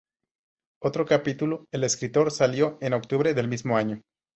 [0.81, 4.01] Otro capítulo, "El escritor", salió en octubre del mismo año.